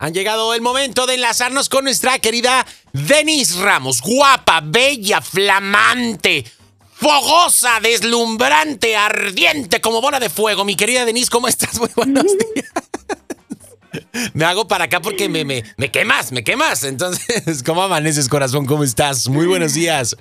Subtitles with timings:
[0.00, 4.00] Han llegado el momento de enlazarnos con nuestra querida Denise Ramos.
[4.00, 6.44] Guapa, bella, flamante,
[6.92, 10.64] fogosa, deslumbrante, ardiente como bola de fuego.
[10.64, 11.78] Mi querida Denise, ¿cómo estás?
[11.80, 12.72] Muy buenos días.
[14.34, 16.84] Me hago para acá porque me, me, me quemas, me quemas.
[16.84, 18.66] Entonces, ¿cómo amaneces, corazón?
[18.66, 19.28] ¿Cómo estás?
[19.28, 20.14] Muy buenos días.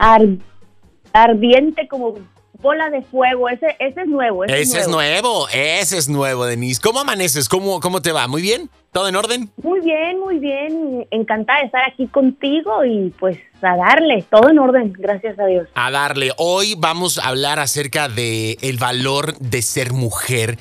[1.13, 2.15] ardiente como
[2.61, 3.49] bola de fuego.
[3.49, 4.43] Ese, ese es nuevo.
[4.45, 5.47] Ese, es, nuevo.
[5.49, 6.81] Ese es nuevo, Denise.
[6.81, 7.49] ¿Cómo amaneces?
[7.49, 8.27] ¿Cómo, ¿Cómo te va?
[8.27, 8.69] ¿Muy bien?
[8.91, 9.51] ¿Todo en orden?
[9.61, 11.07] Muy bien, muy bien.
[11.11, 14.23] Encantada de estar aquí contigo y pues a darle.
[14.29, 15.67] Todo en orden, gracias a Dios.
[15.75, 16.31] A darle.
[16.37, 20.57] Hoy vamos a hablar acerca de el valor de ser mujer.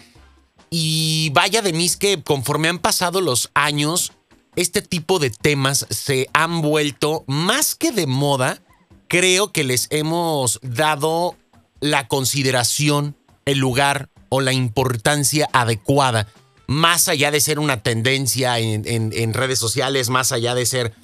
[0.71, 4.13] Y vaya, Denise, que conforme han pasado los años,
[4.57, 8.59] este tipo de temas se han vuelto más que de moda.
[9.09, 11.37] Creo que les hemos dado
[11.81, 16.27] la consideración, el lugar o la importancia adecuada,
[16.67, 20.95] más allá de ser una tendencia en, redes sociales, más allá de ser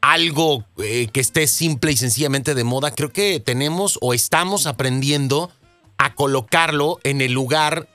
[0.00, 5.50] algo eh, que esté simple y sencillamente de moda, creo que tenemos o estamos aprendiendo
[5.98, 7.86] a colocarlo en el lugar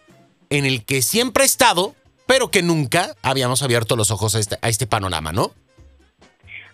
[0.52, 1.96] en el que siempre ha estado,
[2.28, 5.52] pero que nunca habíamos abierto los ojos a este, este panorama, ¿no?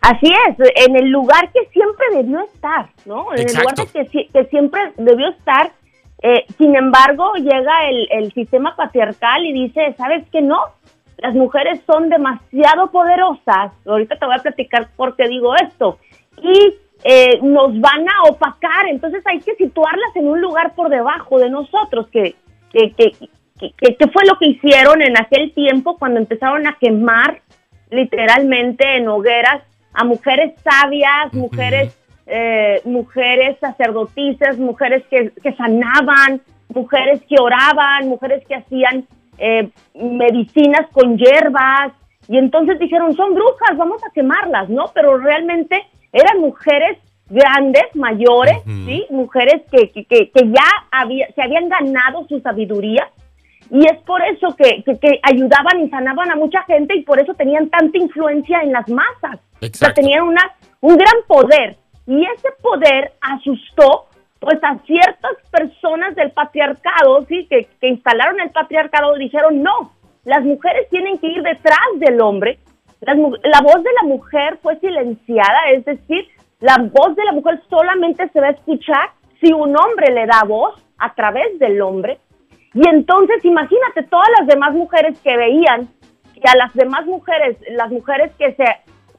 [0.01, 0.57] Así es,
[0.87, 3.33] en el lugar que siempre debió estar, ¿no?
[3.33, 5.71] En el lugar que, siempre debió estar.
[6.23, 10.59] Eh, sin embargo, llega el, el, sistema patriarcal y dice, ¿sabes qué no?
[11.17, 13.73] Las mujeres son demasiado poderosas.
[13.85, 15.99] Ahorita te voy a platicar por qué digo esto.
[16.41, 18.87] Y eh, nos van a opacar.
[18.87, 22.35] Entonces hay que situarlas en un lugar por debajo de nosotros, que,
[22.71, 23.11] que, que,
[23.59, 27.41] que fue lo que hicieron en aquel tiempo cuando empezaron a quemar
[27.91, 29.61] literalmente en hogueras
[29.93, 38.55] a mujeres sabias, mujeres, eh, mujeres sacerdotisas, mujeres que, sanaban, mujeres que oraban, mujeres que
[38.55, 39.05] hacían
[39.37, 41.93] eh, medicinas con hierbas.
[42.27, 44.85] Y entonces dijeron, son brujas, vamos a quemarlas, ¿no?
[44.93, 45.83] Pero realmente
[46.13, 46.97] eran mujeres
[47.29, 49.05] grandes, mayores, ¿sí?
[49.09, 53.09] Mujeres que, que, que, ya había, se habían ganado su sabiduría
[53.71, 57.33] y es por eso que, que, ayudaban y sanaban a mucha gente y por eso
[57.35, 59.39] tenían tanta influencia en las masas.
[59.61, 60.41] O sea, tenían una,
[60.81, 61.77] un gran poder.
[62.05, 64.07] Y ese poder asustó
[64.39, 69.93] pues a ciertas personas del patriarcado, sí, que, que instalaron el patriarcado, dijeron no,
[70.25, 72.59] las mujeres tienen que ir detrás del hombre.
[72.99, 73.13] la
[73.61, 76.27] voz de la mujer fue silenciada, es decir,
[76.59, 80.43] la voz de la mujer solamente se va a escuchar si un hombre le da
[80.45, 82.19] voz a través del hombre.
[82.73, 85.89] Y entonces imagínate todas las demás mujeres que veían
[86.33, 88.65] que a las demás mujeres, las mujeres que se,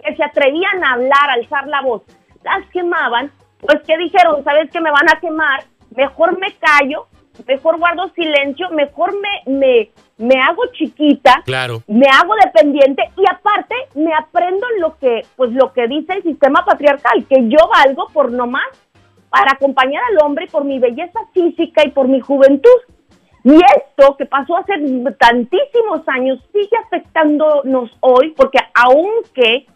[0.03, 2.03] que se atrevían a hablar, a alzar la voz,
[2.43, 3.31] las quemaban,
[3.61, 5.65] pues que dijeron, ¿sabes que me van a quemar?
[5.95, 7.07] Mejor me callo,
[7.47, 11.83] mejor guardo silencio, mejor me, me, me hago chiquita, claro.
[11.87, 16.65] me hago dependiente y aparte me aprendo lo que, pues lo que dice el sistema
[16.65, 18.67] patriarcal, que yo valgo por nomás
[19.31, 22.69] para acompañar al hombre por mi belleza física y por mi juventud.
[23.45, 24.75] Y esto que pasó hace
[25.19, 29.67] tantísimos años sigue afectándonos hoy porque aunque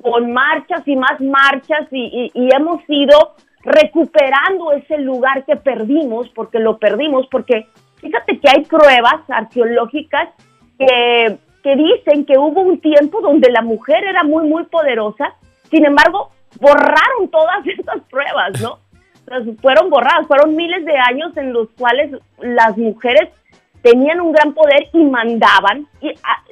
[0.00, 6.78] con marchas y más marchas y, hemos ido recuperando ese lugar que perdimos, porque lo
[6.78, 10.28] perdimos, porque fíjate que hay pruebas arqueológicas
[10.78, 15.34] que, que dicen que hubo un tiempo donde la mujer era muy, muy poderosa,
[15.70, 16.30] sin embargo,
[16.60, 18.78] borraron todas esas pruebas, ¿no?
[19.60, 23.30] Fueron borradas, fueron miles de años en los cuales las mujeres
[23.82, 26.42] tenían un gran poder y mandaban, y, ah,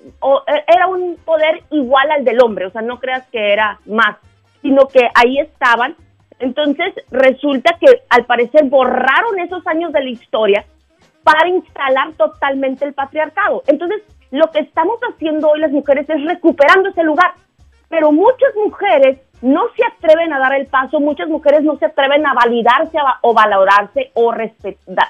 [0.47, 4.17] e, era un poder igual al del hombre, o sea, no creas que era más,
[4.63, 5.97] sino que ahí estaban.
[6.39, 10.65] Entonces resulta que al parecer borraron esos años de la historia
[11.23, 13.63] para instalar totalmente el patriarcado.
[13.67, 17.33] Entonces, lo que estamos haciendo hoy las mujeres es recuperando ese lugar,
[17.89, 22.27] pero muchas mujeres no se atreven a dar el paso, muchas mujeres no se atreven
[22.27, 24.35] a validarse o valorarse o,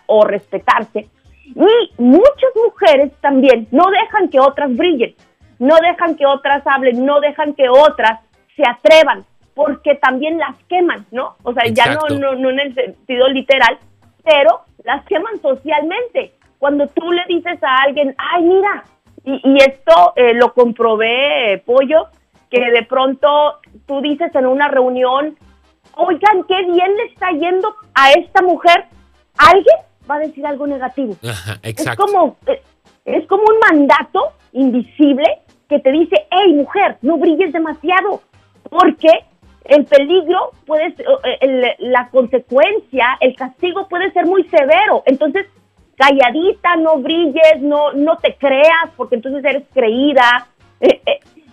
[0.06, 1.06] o respetarse.
[1.44, 5.14] Y muchas mujeres también no dejan que otras brillen,
[5.58, 8.20] no dejan que otras hablen, no dejan que otras
[8.56, 9.24] se atrevan,
[9.54, 11.36] porque también las queman, ¿no?
[11.44, 13.78] O sea, ya no, no, no en el sentido literal,
[14.24, 16.32] pero las queman socialmente.
[16.58, 18.84] Cuando tú le dices a alguien, ay, mira,
[19.24, 22.08] y, esto eh, lo comprobé, Pollo,
[22.50, 23.28] que de pronto
[23.86, 25.36] tú dices en una reunión,
[25.96, 28.84] oigan, qué bien le está yendo a esta mujer,
[29.38, 29.76] alguien
[30.08, 31.16] va a decir algo negativo.
[31.62, 32.62] Es como, eh,
[33.04, 35.24] es como un mandato invisible
[35.68, 38.22] que te dice, hey mujer, no brilles demasiado,
[38.70, 39.08] porque
[39.64, 40.94] el peligro puede
[41.40, 45.02] eh, la consecuencia, el castigo puede ser muy severo.
[45.06, 45.46] Entonces,
[45.96, 50.46] calladita, no brilles, no, no te creas, porque entonces eres creída.
[50.80, 51.00] Eh,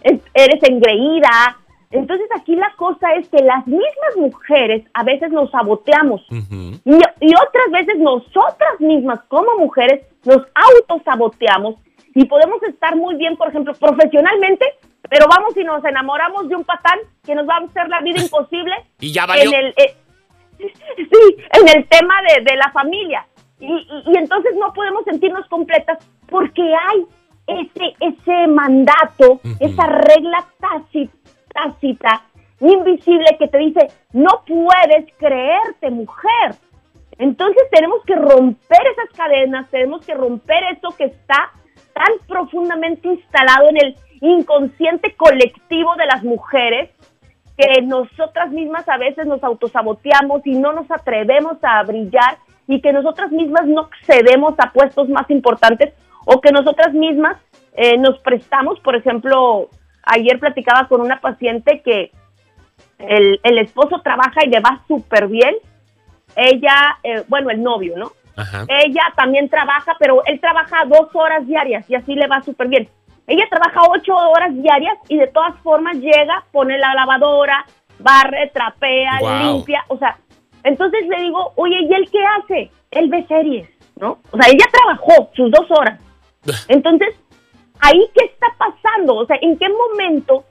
[0.04, 1.58] eres engreída.
[1.92, 7.34] Entonces aquí la cosa es que las mismas mujeres a veces nos saboteamos y, y
[7.36, 11.76] otras veces nosotras mismas como mujeres nos autosaboteamos
[12.16, 14.66] y podemos estar muy bien, por ejemplo, profesionalmente,
[15.10, 18.22] pero vamos y nos enamoramos de un patán que nos va a hacer la vida
[18.24, 18.74] imposible.
[19.00, 19.52] y ya valió.
[19.52, 19.96] En el, eh,
[20.98, 23.26] sí, en el tema de, la familia.
[23.60, 25.98] Y, entonces no podemos sentirnos completas
[26.28, 27.06] porque hay
[27.48, 31.14] ese, ese mandato, esa regla tácita,
[31.54, 32.24] tácita,
[32.60, 36.56] invisible que te dice, no puedes creerte mujer.
[37.18, 41.52] Entonces tenemos que romper esas cadenas, tenemos que romper eso que está
[41.94, 46.90] tan profundamente instalado en el inconsciente colectivo de las mujeres
[47.58, 52.38] que nosotras mismas a veces nos autosaboteamos y no nos atrevemos a brillar
[52.68, 55.94] y que nosotras mismas no cedemos a puestos más importantes
[56.26, 57.38] o que nosotras mismas
[57.74, 59.70] eh, nos prestamos, por ejemplo,
[60.04, 62.12] ayer platicaba con una paciente que
[63.00, 65.56] el, el esposo trabaja y le va súper bien,
[66.36, 68.12] ella, eh, bueno, el novio, ¿no?
[68.68, 72.90] Ella también trabaja, pero él trabaja dos horas diarias y así le va súper bien.
[73.28, 77.66] Ella trabaja ocho horas diarias y de todas formas llega, pone la lavadora,
[78.00, 80.18] barre, trapea, limpia, o sea,
[80.64, 82.72] entonces le digo, oye, ¿y él qué hace?
[82.92, 84.20] Él ve series, ¿no?
[84.32, 86.00] O sea, ella trabajó sus dos horas.
[86.68, 87.16] Entonces,
[87.80, 90.46] ahí qué está pasando, o sea, ¿en qué momento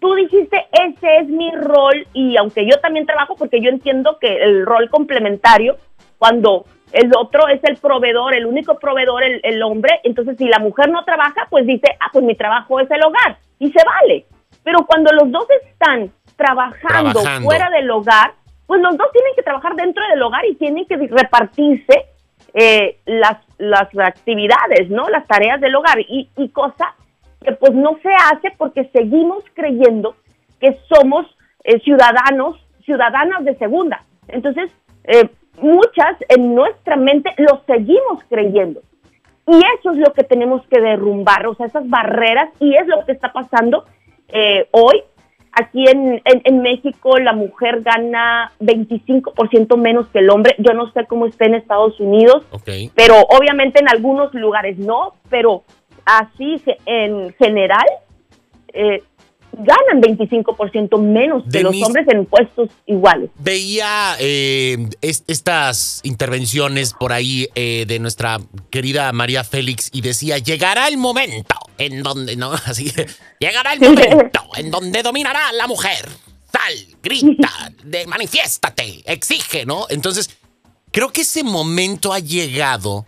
[0.00, 2.06] tú dijiste, ese es mi rol?
[2.12, 5.76] Y aunque yo también trabajo, porque yo entiendo que el rol complementario,
[6.18, 10.00] cuando el otro es el proveedor, el único proveedor, el, hombre.
[10.04, 13.38] Entonces, si la mujer no trabaja, pues dice, ah, pues mi trabajo es el hogar
[13.58, 14.26] y se vale.
[14.62, 18.34] Pero cuando los dos están trabajando, fuera del hogar,
[18.66, 22.06] pues los dos tienen que trabajar dentro del hogar y tienen que repartirse
[22.54, 25.08] eh, las, las actividades, ¿no?
[25.08, 26.94] Las tareas del hogar y, y cosa
[27.42, 30.16] que pues no se hace porque seguimos creyendo
[30.60, 31.26] que somos
[31.64, 34.02] eh, ciudadanos, ciudadanas de segunda.
[34.28, 34.70] Entonces,
[35.04, 35.28] eh,
[35.60, 38.80] muchas en nuestra mente lo seguimos creyendo.
[39.46, 43.04] Y eso es lo que tenemos que derrumbar, o sea, esas barreras, y es lo
[43.06, 43.84] que está pasando
[44.28, 45.02] eh, hoy.
[45.60, 50.54] Aquí en, en, México la mujer gana 25% menos que el hombre.
[50.58, 52.44] Yo no sé cómo está en Estados Unidos,
[52.94, 55.64] pero obviamente en algunos lugares no, pero
[56.04, 57.86] así en general
[58.72, 59.02] eh,
[59.52, 63.30] ganan 25% menos que los hombres en puestos iguales.
[63.38, 68.38] Veía eh, estas intervenciones por ahí eh, de nuestra
[68.70, 72.52] querida María Félix y decía, llegará el momento en donde, ¿no?
[72.66, 72.92] Así,
[73.38, 76.08] llegará el momento en donde dominará la mujer.
[76.52, 79.86] Sal, grita, de, manifiéstate, exige, ¿no?
[79.88, 80.30] Entonces,
[80.90, 83.06] creo que ese momento ha llegado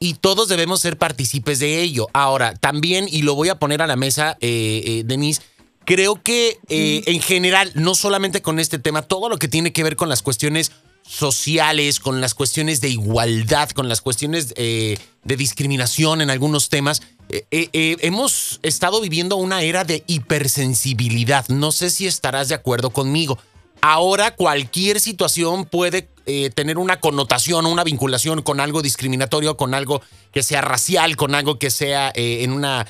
[0.00, 2.08] y todos debemos ser partícipes de ello.
[2.12, 5.42] Ahora, también, y lo voy a poner a la mesa, eh, Denise,
[5.88, 9.82] creo que eh, en general, no solamente con este tema, todo lo que tiene que
[9.82, 10.70] ver con las cuestiones
[11.08, 17.00] sociales, con las cuestiones de igualdad, con las cuestiones eh, de discriminación en algunos temas,
[17.28, 21.46] eh, hemos estado viviendo una era de hipersensibilidad.
[21.48, 23.38] No sé si estarás de acuerdo conmigo.
[23.80, 26.08] Ahora cualquier situación puede
[26.54, 30.02] tener una connotación, una vinculación con algo discriminatorio, con algo
[30.32, 32.86] que sea racial, con algo que sea en una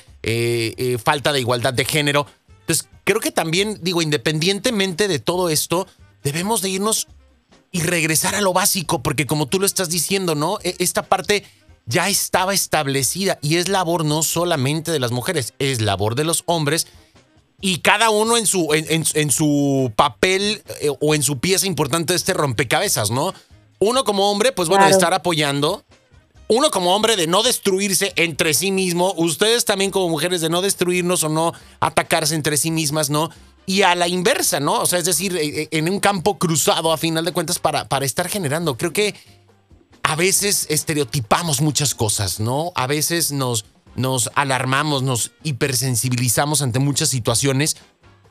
[1.03, 2.25] falta de igualdad de género.
[2.61, 5.87] Entonces, creo que también, digo, independientemente de todo esto,
[6.23, 7.07] debemos de irnos
[7.71, 10.59] y regresar a lo básico, porque como tú lo estás diciendo, ¿no?
[10.63, 11.43] E, esta parte
[11.85, 16.43] ya estaba establecida y es labor no solamente de las mujeres, es labor de los
[16.45, 16.87] hombres
[17.61, 22.17] y cada uno en su, en, su papel eh, o en su pieza importante de
[22.17, 23.33] este rompecabezas, ¿no?
[23.79, 25.83] Uno como hombre, pues bueno, estar apoyando
[26.49, 30.61] uno como hombre de no destruirse entre sí mismo, ustedes también como mujeres de no
[30.61, 33.29] destruirnos o no atacarse entre sí mismas, ¿no?
[33.67, 34.81] Y a la inversa, ¿no?
[34.81, 37.87] O sea, es decir, eh, eh, en un campo cruzado a final de cuentas para,
[37.87, 38.77] para estar generando.
[38.77, 39.13] Creo que
[40.03, 42.71] a veces estereotipamos muchas cosas, ¿no?
[42.75, 43.65] A veces nos,
[43.95, 47.77] nos alarmamos, nos hipersensibilizamos ante muchas situaciones,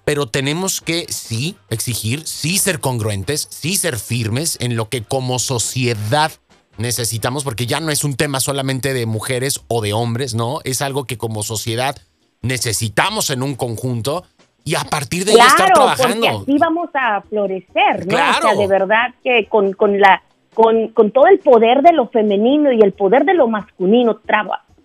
[0.05, 5.39] pero tenemos que sí exigir, sí ser congruentes, sí ser firmes en lo que como
[5.39, 6.33] sociedad
[6.79, 10.61] necesitamos, porque ya no es un tema solamente de mujeres o de hombres, ¿no?
[10.65, 11.97] Es algo que como sociedad
[12.41, 14.25] necesitamos en un conjunto
[14.65, 16.27] y a partir de ahí estar trabajando.
[16.27, 18.15] Porque así vamos a florecer, ¿no?
[18.15, 20.23] O sea, de verdad que con, con la
[20.59, 24.21] con, con, todo el poder de lo femenino y el poder de lo masculino,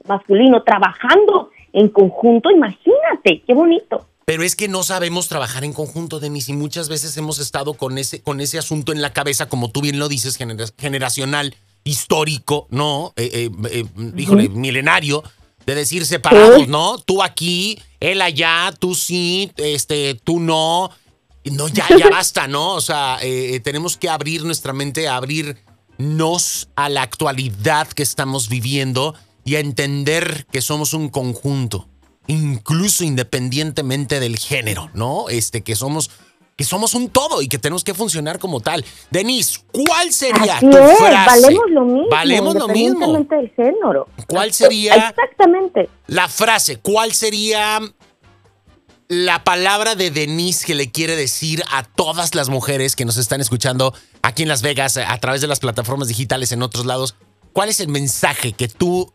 [0.07, 4.05] masculino trabajando en conjunto, imagínate, qué bonito.
[4.25, 7.97] Pero es que no sabemos trabajar en conjunto, Denis, y muchas veces hemos estado con
[7.97, 10.37] ese, con ese asunto en la cabeza, como tú bien lo dices,
[10.77, 13.11] generacional histórico, ¿no?
[13.15, 15.23] Eh, eh, eh, híjole, milenario,
[15.65, 16.99] de decir separados, ¿no?
[16.99, 20.91] Tú aquí, él allá, tú sí, este, tú no.
[21.51, 22.73] No, ya, ya basta, ¿no?
[22.73, 29.15] O sea, eh, tenemos que abrir nuestra mente, abrirnos a la actualidad que estamos viviendo
[29.45, 31.87] y a entender que somos un conjunto,
[32.27, 35.29] incluso independientemente del género, ¿no?
[35.29, 36.09] Este, que somos
[36.55, 38.85] que somos un todo y que tenemos que funcionar como tal.
[39.09, 41.41] Denise, ¿cuál sería tu frase?
[41.41, 42.09] Valemos lo mismo.
[42.09, 43.25] Valemos lo mismo.
[43.27, 44.07] del género.
[44.27, 45.09] ¿Cuál sería?
[45.09, 45.89] Exactamente.
[46.07, 47.79] La frase, ¿cuál sería
[49.07, 53.41] la palabra de Denise que le quiere decir a todas las mujeres que nos están
[53.41, 57.15] escuchando aquí en Las Vegas a través de las plataformas digitales en otros lados?
[57.51, 59.13] ¿Cuál es el mensaje que tú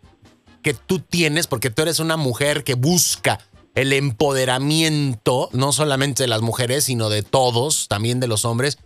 [0.63, 3.39] que tú tienes porque tú eres una mujer que busca
[3.75, 8.79] el empoderamiento, no solamente de las mujeres, sino de todos, también de los hombres.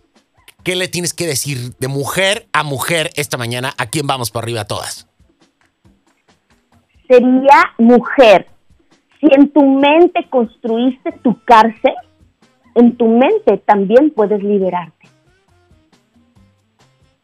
[0.63, 3.73] ¿Qué le tienes que decir de mujer a mujer esta mañana?
[3.77, 5.07] ¿A quién vamos por arriba todas?
[7.07, 8.47] Sería mujer.
[9.23, 11.93] Si en tu mente construiste tu cárcel,
[12.75, 15.07] en tu mente también puedes liberarte.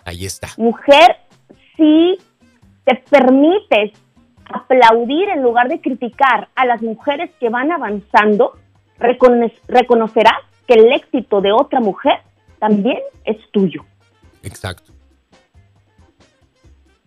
[0.05, 0.47] Ahí está.
[0.55, 1.17] Mujer,
[1.75, 2.17] si
[2.85, 3.91] te permites
[4.45, 8.53] aplaudir en lugar de criticar a las mujeres que van avanzando,
[8.97, 12.21] reconocerás que el éxito de otra mujer
[12.59, 13.83] también es tuyo.
[14.41, 14.93] Exacto.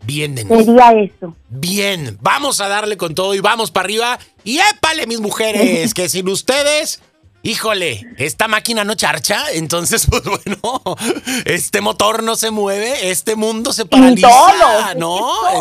[0.04, 0.64] Bien, Denise.
[0.64, 1.34] Sería eso.
[1.48, 4.18] Bien, vamos a darle con todo y vamos para arriba.
[4.44, 7.00] Y épale, mis mujeres, que sin ustedes
[7.42, 10.96] híjole, esta máquina no charcha, entonces, pues bueno,
[11.44, 15.18] este motor no se mueve, este mundo se paraliza, ¿no?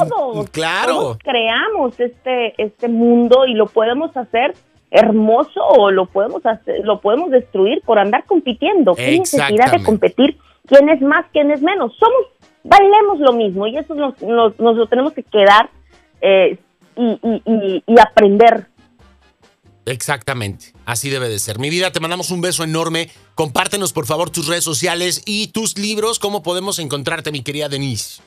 [0.08, 0.94] todos, claro.
[0.94, 4.54] Todos creamos este, este mundo y lo podemos hacer
[4.92, 8.94] hermoso o lo podemos hacer, lo podemos destruir por andar compitiendo.
[8.94, 10.38] ¿Qué necesidad de competir?
[10.68, 11.94] ¿Quién es más, quién es menos?
[11.98, 12.28] Somos,
[12.64, 15.70] valemos lo mismo y eso nos, nos, lo tenemos que quedar
[16.22, 16.58] eh,
[16.96, 18.68] y, y, y aprender
[19.86, 21.58] Exactamente, así debe de ser.
[21.58, 23.08] Mi vida, te mandamos un beso enorme.
[23.36, 26.20] Compártenos por favor tus redes sociales y tus libros.
[26.20, 28.22] ¿Cómo podemos encontrarte, mi querida Denise?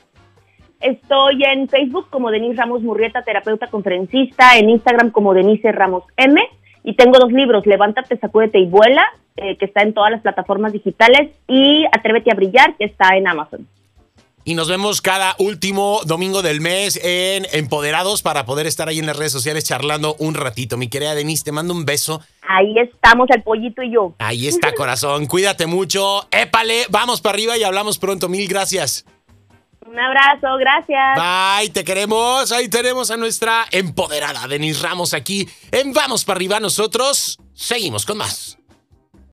[0.81, 6.41] Estoy en Facebook como Denise Ramos Murrieta, terapeuta conferencista, en Instagram como Denise Ramos M.
[6.83, 9.05] Y tengo dos libros, Levántate, Sacúdete y Vuela,
[9.37, 13.27] eh, que está en todas las plataformas digitales, y Atrévete a Brillar, que está en
[13.27, 13.67] Amazon
[14.45, 19.07] y nos vemos cada último domingo del mes en Empoderados para poder estar ahí en
[19.07, 20.77] las redes sociales charlando un ratito.
[20.77, 22.21] Mi querida Denise, te mando un beso.
[22.47, 24.13] Ahí estamos, el pollito y yo.
[24.19, 25.25] Ahí está, corazón.
[25.25, 26.27] Cuídate mucho.
[26.29, 28.29] Épale, vamos para arriba y hablamos pronto.
[28.29, 29.05] Mil gracias.
[29.83, 31.59] Un abrazo, gracias.
[31.59, 32.51] Bye, te queremos.
[32.51, 36.59] Ahí tenemos a nuestra empoderada Denise Ramos aquí en Vamos para arriba.
[36.59, 38.59] Nosotros seguimos con más.